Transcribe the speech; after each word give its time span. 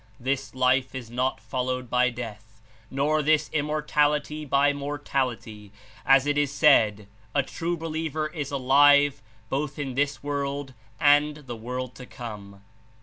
This 0.19 0.55
life 0.55 0.95
is 0.95 1.11
not 1.11 1.39
followed 1.39 1.87
by 1.87 2.09
death 2.09 2.59
nor 2.89 3.21
this 3.21 3.51
Immortality 3.53 4.45
by 4.45 4.73
mortality, 4.73 5.71
as 6.07 6.25
it 6.25 6.39
is 6.39 6.51
said: 6.51 7.05
'A 7.35 7.43
true 7.43 7.77
believer 7.77 8.25
is 8.25 8.49
alive 8.49 9.21
both 9.49 9.77
in 9.77 9.93
this 9.93 10.23
world 10.23 10.73
and 10.99 11.37
the 11.45 11.55
world 11.55 11.93
to 11.97 12.07
come.' 12.07 12.63